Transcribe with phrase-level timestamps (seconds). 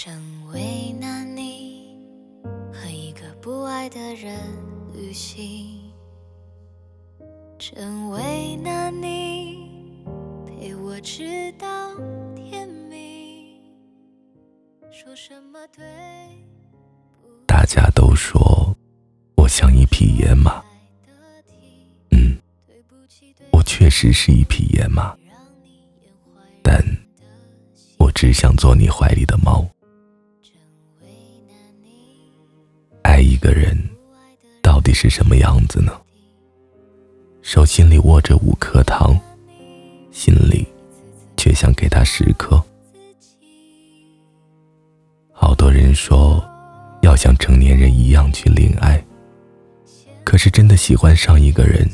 [0.00, 0.14] 真
[0.52, 2.06] 为难你
[2.72, 4.38] 和一个不爱的人
[4.94, 5.92] 旅行，
[7.58, 10.06] 真为难你
[10.46, 11.66] 陪我直到
[12.36, 13.60] 天明。
[14.92, 15.84] 说什么对
[17.44, 18.72] 大家都说
[19.36, 20.62] 我像一匹野马，
[22.12, 22.38] 嗯，
[23.50, 25.16] 我确实是一匹野马，
[26.62, 26.80] 但
[27.98, 29.68] 我只想做你怀里的猫。
[33.28, 33.76] 一个人
[34.62, 35.92] 到底是什么样子呢？
[37.42, 39.18] 手心里握着五颗糖，
[40.10, 40.66] 心里
[41.36, 42.62] 却想给他十颗。
[45.30, 46.42] 好多人说
[47.02, 49.02] 要像成年人一样去恋爱，
[50.24, 51.86] 可是真的喜欢上一个人，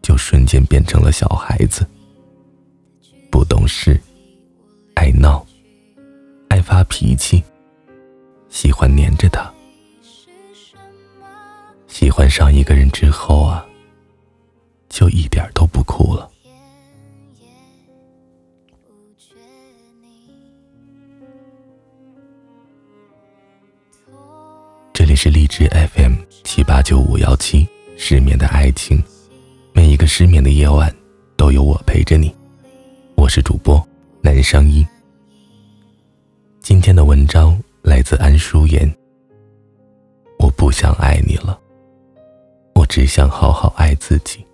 [0.00, 1.84] 就瞬间变成了小孩子，
[3.30, 4.00] 不懂事，
[4.94, 5.44] 爱闹，
[6.48, 7.42] 爱发脾气，
[8.48, 9.52] 喜欢黏着他。
[12.12, 13.66] 喜欢上一个人之后啊，
[14.90, 16.30] 就一点都不哭了。
[24.92, 29.02] 这里是荔枝 FM 七八九五幺七，失眠的爱情，
[29.72, 30.94] 每一个失眠的夜晚
[31.34, 32.30] 都有我陪着你。
[33.14, 33.82] 我是主播
[34.20, 34.86] 南商一。
[36.60, 38.94] 今天的文章来自安淑妍。
[40.38, 41.58] 我不想爱你了。
[42.92, 44.46] 只想好好爱自己。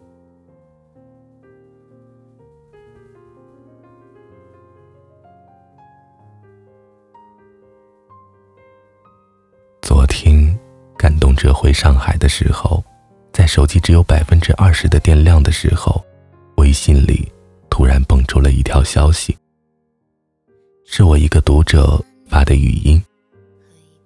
[9.83, 10.57] 昨天
[10.97, 12.81] 感动着回上海的时候，
[13.33, 16.01] 在手机只有百分之二十的电量的时候，
[16.59, 17.29] 微信里
[17.69, 19.37] 突然蹦出了一条消息，
[20.87, 23.03] 是我一个读者发的语音，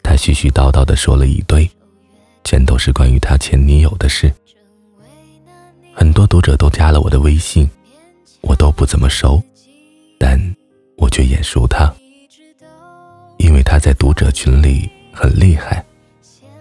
[0.03, 1.71] 他絮絮叨叨的说了一堆。
[2.45, 4.33] 全都是关于他前女友的事。
[5.95, 7.69] 很多读者都加了我的微信，
[8.41, 9.42] 我都不怎么熟，
[10.19, 10.41] 但
[10.97, 11.92] 我却眼熟他，
[13.36, 15.85] 因为他在读者群里很厉害，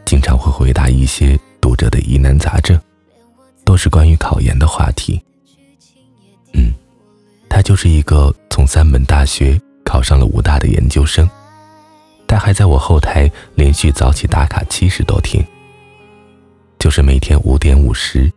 [0.05, 2.79] 经常会回答一些读者的疑难杂症，
[3.63, 5.21] 都是关于考研的话题。
[6.53, 6.73] 嗯，
[7.49, 11.27] 他就是一个从三本大学考上了武大的研究生，
[12.27, 15.41] 他还在我后台连续早起打卡七十多天。
[16.81, 18.27] 就是每天五点五十，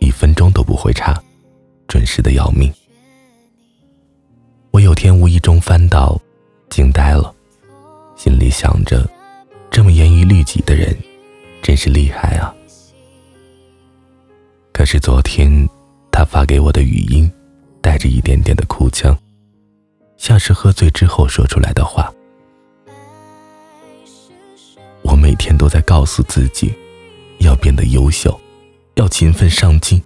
[0.00, 1.18] 一分钟都不会差，
[1.88, 2.70] 准时的要命。
[4.70, 6.20] 我有天无意中翻到，
[6.68, 7.34] 惊呆了，
[8.14, 9.08] 心里想着，
[9.70, 10.94] 这么严于律己的人，
[11.62, 12.54] 真是厉害啊。
[14.74, 15.66] 可是昨天
[16.12, 17.32] 他发给我的语音，
[17.80, 19.18] 带着一点点的哭腔，
[20.18, 22.12] 像是喝醉之后说出来的话。
[25.00, 26.74] 我每天都在告诉自己。
[27.38, 28.38] 要变得优秀，
[28.94, 30.02] 要勤奋上进。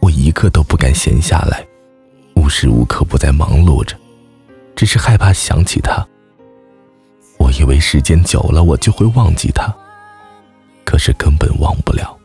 [0.00, 1.66] 我一刻都不敢闲下来，
[2.34, 3.96] 无时无刻不在忙碌着，
[4.74, 6.06] 只是害怕想起他。
[7.38, 9.74] 我以为时间久了我就会忘记他，
[10.84, 12.16] 可是根本忘不了。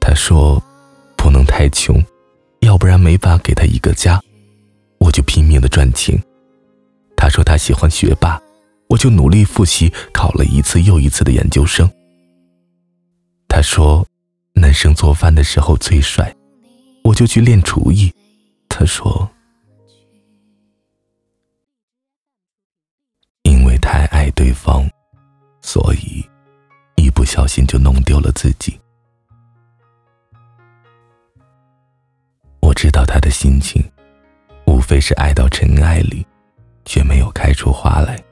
[0.00, 0.62] 他说
[1.16, 2.02] 不能太穷，
[2.60, 4.20] 要不然没法给他一个家。
[4.98, 6.20] 我就拼命的赚钱。
[7.16, 8.40] 他说他喜欢学霸，
[8.88, 11.90] 我就努力复习，考了一次又一次的研究生。
[13.58, 14.06] 他说
[14.54, 16.32] ：“男生做饭的时候最帅，
[17.02, 18.08] 我就去练厨艺。”
[18.70, 19.28] 他说
[23.42, 24.88] ：“因为太爱对方，
[25.60, 26.24] 所以
[26.94, 28.78] 一不小心就弄丢了自己。”
[32.62, 33.82] 我知道他的心情，
[34.68, 36.24] 无非是爱到尘埃里，
[36.84, 38.22] 却没有开出花来。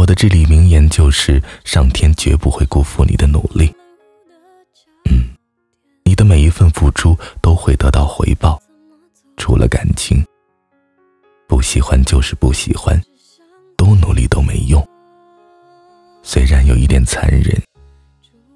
[0.00, 3.70] 我的至理名言就是：上天绝不会辜负你的努力。
[5.10, 5.28] 嗯，
[6.04, 8.58] 你的每一份付出都会得到回报。
[9.36, 10.24] 除了感情，
[11.46, 12.98] 不喜欢就是不喜欢，
[13.76, 14.82] 多努力都没用。
[16.22, 17.62] 虽然有一点残忍，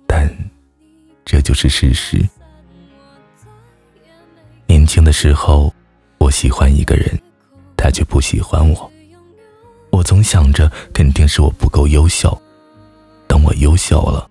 [0.06, 0.26] 但
[1.26, 2.26] 这就是事实。
[4.66, 5.70] 年轻的时候，
[6.16, 7.20] 我喜欢一个人，
[7.76, 8.90] 他却不喜欢我。
[10.04, 12.40] 总想着，肯定是我不够优秀。
[13.26, 14.30] 等我优秀了，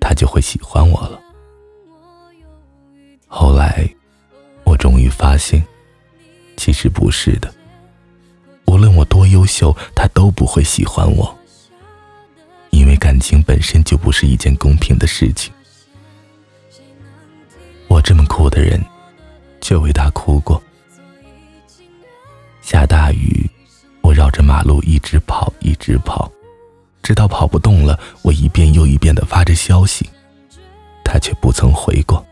[0.00, 1.20] 他就会喜欢我了。
[3.26, 3.86] 后来，
[4.64, 5.62] 我终于发现，
[6.56, 7.52] 其实不是的。
[8.66, 11.36] 无论我多优秀，他都不会喜欢我。
[12.70, 15.52] 因为感情本身就不是一件公平的事情。
[17.88, 18.80] 我这么酷的人，
[19.60, 20.62] 却为他哭过。
[22.62, 23.50] 下大雨。
[24.10, 26.28] 我绕着马路一直跑，一直跑，
[27.00, 30.10] 直到跑不动了，我一遍又一遍的发着消息，
[31.04, 32.26] 他却不曾回过。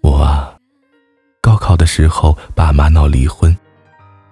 [0.00, 0.52] 我啊，
[1.40, 3.56] 高考的时候，爸妈闹离婚，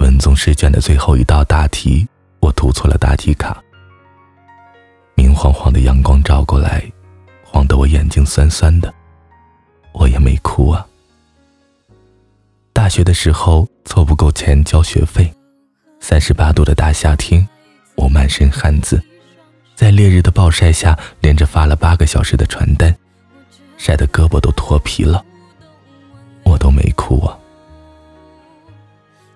[0.00, 2.04] 文综试卷的最后一道大题，
[2.40, 3.56] 我涂错了答题卡。
[5.14, 6.82] 明晃晃的阳光照过来，
[7.44, 8.92] 晃得我眼睛酸酸的，
[9.92, 10.84] 我也没哭啊。
[12.72, 15.32] 大学的时候，凑不够钱交学费，
[15.98, 17.48] 三十八度的大夏天，
[17.96, 19.02] 我满身汗渍，
[19.74, 22.94] 在烈日的暴晒下，连着发了八个小时的传单，
[23.78, 25.24] 晒得胳膊都脱皮了。
[26.44, 27.36] 我都没哭啊。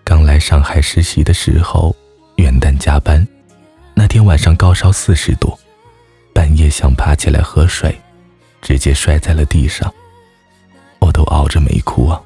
[0.04, 1.96] 刚来上海实习的时候，
[2.36, 3.26] 元旦加班，
[3.94, 5.58] 那天晚上高烧四十度，
[6.34, 7.98] 半夜想爬起来喝水，
[8.60, 9.90] 直接摔在了地上，
[11.00, 12.20] 我都熬着没哭啊。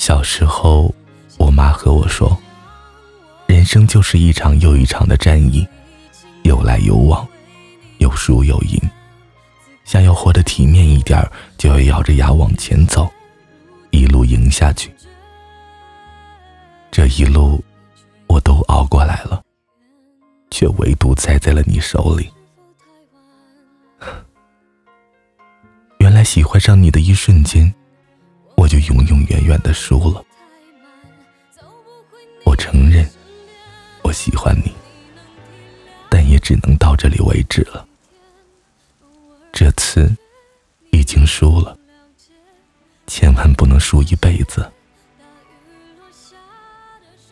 [0.00, 0.94] 小时候，
[1.36, 2.34] 我妈和我说
[3.46, 5.68] ：“人生就是一场又一场的战役，
[6.42, 7.28] 有来有往，
[7.98, 8.80] 有输有赢。
[9.84, 11.22] 想要活得体面一点
[11.58, 13.10] 就要咬着牙往前走，
[13.90, 14.90] 一路赢下去。
[16.90, 17.62] 这一路，
[18.26, 19.42] 我都熬过来了，
[20.50, 22.30] 却唯独栽在了你手里。
[26.00, 27.70] 原来喜欢上你的一瞬间。”
[28.70, 30.24] 就永永远远的输了。
[32.44, 33.04] 我承认，
[34.04, 34.72] 我喜欢你，
[36.08, 37.84] 但也只能到这里为止了。
[39.52, 40.08] 这次
[40.92, 41.76] 已经输了，
[43.08, 44.70] 千万不能输一辈子。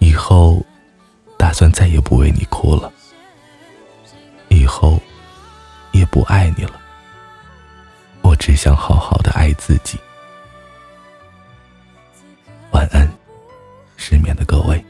[0.01, 0.61] 以后
[1.39, 2.93] 打算再也不为你哭了，
[4.49, 5.01] 以后
[5.93, 6.81] 也不爱你了。
[8.23, 9.97] 我只想好好的爱自己。
[14.09, 14.83] 失眠的各位。